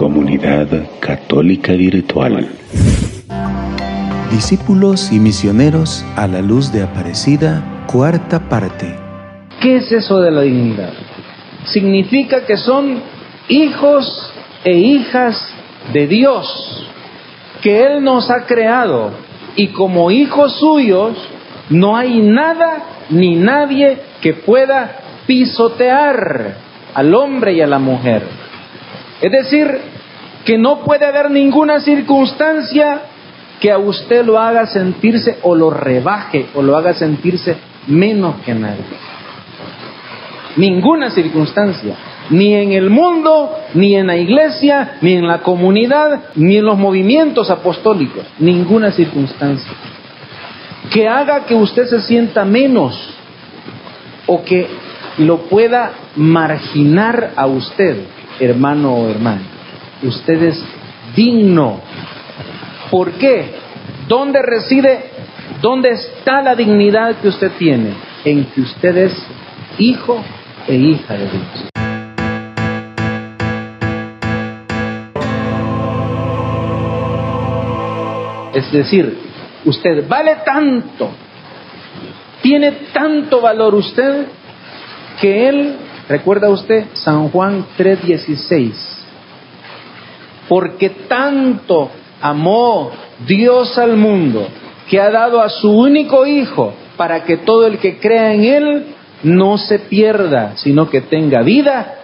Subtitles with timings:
[0.00, 0.66] Comunidad
[0.98, 2.48] Católica Virtual.
[4.30, 8.96] Discípulos y misioneros a la luz de Aparecida, cuarta parte.
[9.60, 10.94] ¿Qué es eso de la dignidad?
[11.66, 13.02] Significa que son
[13.50, 14.32] hijos
[14.64, 15.36] e hijas
[15.92, 16.46] de Dios,
[17.60, 19.10] que Él nos ha creado
[19.54, 21.12] y como hijos suyos
[21.68, 24.96] no hay nada ni nadie que pueda
[25.26, 26.56] pisotear
[26.94, 28.22] al hombre y a la mujer.
[29.20, 29.89] Es decir,
[30.50, 33.02] que no puede haber ninguna circunstancia
[33.60, 38.52] que a usted lo haga sentirse o lo rebaje o lo haga sentirse menos que
[38.52, 38.82] nadie.
[40.56, 41.94] Ninguna circunstancia,
[42.30, 46.76] ni en el mundo, ni en la iglesia, ni en la comunidad, ni en los
[46.76, 49.70] movimientos apostólicos, ninguna circunstancia
[50.90, 52.98] que haga que usted se sienta menos
[54.26, 54.66] o que
[55.18, 57.98] lo pueda marginar a usted,
[58.40, 59.59] hermano o hermana.
[60.02, 60.64] Usted es
[61.14, 61.80] digno
[62.90, 63.54] ¿Por qué?
[64.08, 65.04] ¿Dónde reside,
[65.62, 67.94] dónde está la dignidad que usted tiene?
[68.24, 69.26] En que usted es
[69.78, 70.20] hijo
[70.66, 71.70] e hija de Dios.
[78.54, 79.16] Es decir,
[79.64, 81.10] usted vale tanto,
[82.42, 84.26] tiene tanto valor usted,
[85.20, 85.76] que Él,
[86.08, 88.89] recuerda usted, San Juan 3:16,
[90.50, 92.90] porque tanto amó
[93.24, 94.48] Dios al mundo,
[94.88, 98.86] que ha dado a su único Hijo para que todo el que crea en Él
[99.22, 101.98] no se pierda, sino que tenga vida.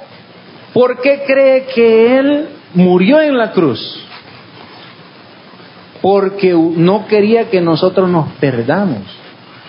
[0.72, 4.00] ¿Por qué cree que Él murió en la cruz?
[6.00, 9.02] Porque no quería que nosotros nos perdamos.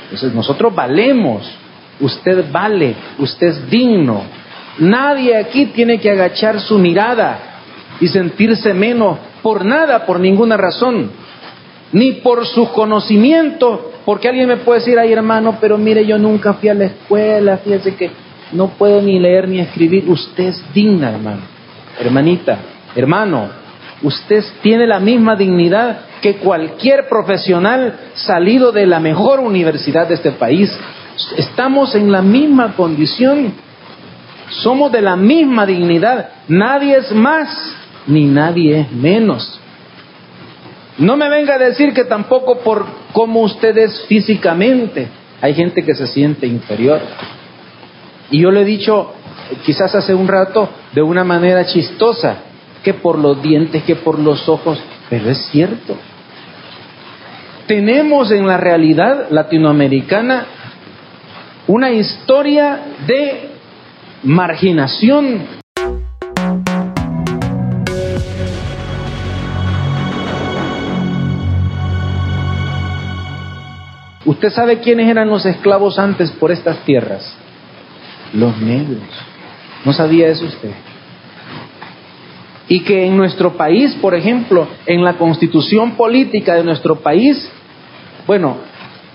[0.04, 1.52] Entonces nosotros valemos,
[2.00, 4.22] usted vale, usted es digno.
[4.78, 7.56] Nadie aquí tiene que agachar su mirada
[8.00, 11.12] y sentirse menos por nada, por ninguna razón,
[11.92, 16.54] ni por su conocimiento, porque alguien me puede decir, ay hermano, pero mire, yo nunca
[16.54, 18.12] fui a la escuela, fíjese que
[18.52, 21.42] no puedo ni leer ni escribir, usted es digna, hermano,
[22.00, 22.58] hermanita,
[22.96, 23.50] hermano,
[24.02, 30.32] usted tiene la misma dignidad que cualquier profesional salido de la mejor universidad de este
[30.32, 30.76] país.
[31.36, 33.54] Estamos en la misma condición,
[34.50, 37.76] somos de la misma dignidad, nadie es más
[38.08, 39.60] ni nadie es menos.
[40.98, 45.08] No me venga a decir que tampoco por cómo usted es físicamente,
[45.42, 47.00] hay gente que se siente inferior.
[48.32, 49.14] Y yo le he dicho,
[49.66, 52.38] quizás hace un rato, de una manera chistosa,
[52.84, 54.80] que por los dientes, que por los ojos,
[55.10, 55.96] pero es cierto.
[57.68, 60.46] Tenemos en la realidad latinoamericana
[61.68, 63.50] una historia de
[64.24, 65.57] marginación
[74.28, 77.34] ¿Usted sabe quiénes eran los esclavos antes por estas tierras?
[78.34, 79.02] Los negros.
[79.86, 80.72] ¿No sabía eso usted?
[82.68, 87.50] Y que en nuestro país, por ejemplo, en la constitución política de nuestro país,
[88.28, 88.58] bueno,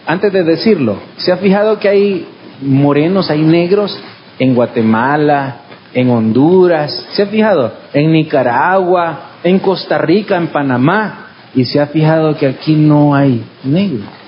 [0.07, 2.27] antes de decirlo, ¿se ha fijado que hay
[2.63, 3.95] morenos, hay negros
[4.39, 5.57] en Guatemala,
[5.93, 7.07] en Honduras?
[7.13, 7.71] ¿Se ha fijado?
[7.93, 11.27] En Nicaragua, en Costa Rica, en Panamá.
[11.55, 14.22] Y se ha fijado que aquí no hay negros.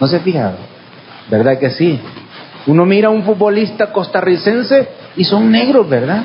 [0.00, 0.58] ¿No se ha fijado?
[1.30, 1.98] ¿Verdad que sí?
[2.66, 6.24] Uno mira a un futbolista costarricense y son negros, ¿verdad?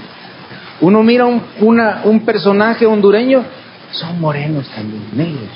[0.82, 3.44] Uno mira un, un personaje hondureño,
[3.92, 5.50] son morenos también, negros.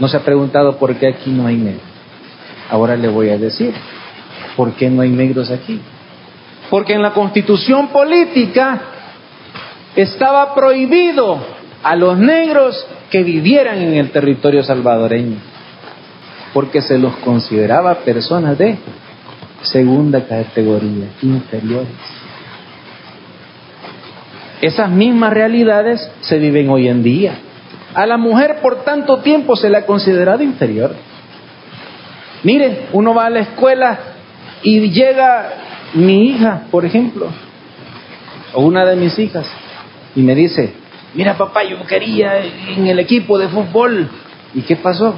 [0.00, 1.82] No se ha preguntado por qué aquí no hay negros.
[2.70, 3.72] Ahora le voy a decir,
[4.56, 5.80] ¿por qué no hay negros aquí?
[6.68, 8.80] Porque en la constitución política
[9.96, 11.38] estaba prohibido
[11.82, 15.36] a los negros que vivieran en el territorio salvadoreño
[16.52, 18.78] porque se los consideraba personas de
[19.62, 21.88] segunda categoría, inferiores.
[24.60, 27.38] Esas mismas realidades se viven hoy en día.
[27.94, 30.94] A la mujer por tanto tiempo se le ha considerado inferior.
[32.42, 33.98] Mire, uno va a la escuela
[34.62, 35.52] y llega
[35.94, 37.28] mi hija, por ejemplo,
[38.52, 39.48] o una de mis hijas,
[40.14, 40.72] y me dice,
[41.14, 42.40] mira papá, yo quería
[42.76, 44.08] en el equipo de fútbol.
[44.54, 45.14] ¿Y qué pasó?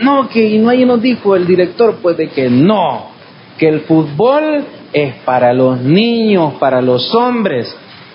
[0.00, 3.10] No, que no hay nos dijo el director, pues de que no,
[3.58, 7.74] que el fútbol es para los niños, para los hombres,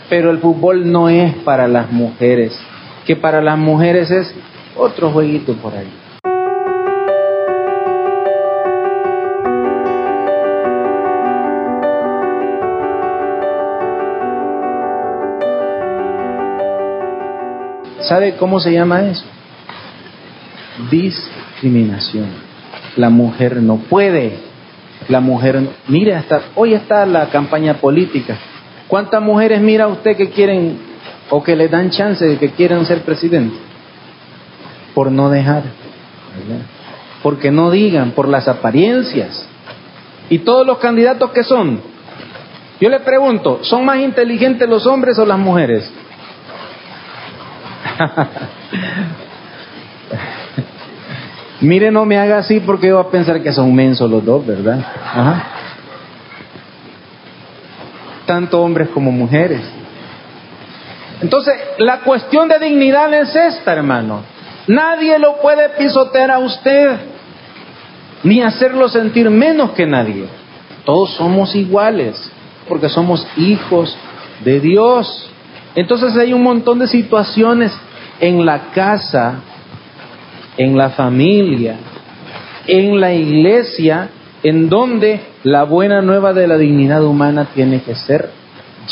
[0.09, 2.59] pero el fútbol no es para las mujeres,
[3.05, 4.35] que para las mujeres es
[4.75, 5.91] otro jueguito por ahí.
[18.01, 19.23] ¿Sabe cómo se llama eso?
[21.61, 22.27] Discriminación.
[22.95, 24.37] La mujer no puede.
[25.09, 25.59] La mujer,
[25.89, 28.37] mire, hasta hoy está la campaña política.
[28.87, 30.77] ¿Cuántas mujeres mira usted que quieren
[31.29, 33.57] o que le dan chance de que quieran ser presidente?
[34.93, 35.63] Por no dejar.
[37.21, 39.45] Porque no digan, por las apariencias.
[40.29, 41.81] ¿Y todos los candidatos que son?
[42.79, 45.91] Yo le pregunto, ¿son más inteligentes los hombres o las mujeres?
[51.61, 54.45] Mire, no me haga así porque yo voy a pensar que son mensos los dos,
[54.45, 54.79] ¿verdad?
[58.25, 59.61] Tanto hombres como mujeres.
[61.21, 64.21] Entonces, la cuestión de dignidad es esta, hermano.
[64.67, 66.97] Nadie lo puede pisotear a usted,
[68.23, 70.25] ni hacerlo sentir menos que nadie.
[70.85, 72.31] Todos somos iguales,
[72.69, 73.97] porque somos hijos
[74.45, 75.29] de Dios.
[75.75, 77.73] Entonces hay un montón de situaciones
[78.21, 79.41] en la casa
[80.59, 81.77] en la familia,
[82.67, 84.09] en la iglesia,
[84.43, 88.29] en donde la buena nueva de la dignidad humana tiene que ser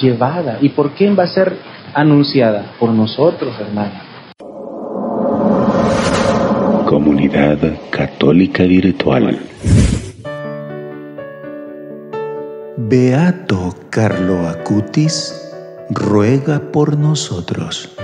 [0.02, 0.60] llevada.
[0.62, 1.58] ¿Y por quién va a ser
[1.94, 2.72] anunciada?
[2.80, 4.02] Por nosotros, hermanos.
[6.86, 7.60] Comunidad
[7.90, 9.38] Católica Virtual.
[12.78, 15.52] Beato Carlo Acutis
[15.90, 17.98] ruega por nosotros.